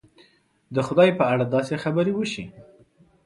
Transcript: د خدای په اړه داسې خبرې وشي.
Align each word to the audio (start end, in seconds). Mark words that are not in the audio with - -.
د 0.75 0.77
خدای 0.87 1.09
په 1.19 1.23
اړه 1.33 1.45
داسې 1.55 1.73
خبرې 1.83 2.11
وشي. 2.15 2.45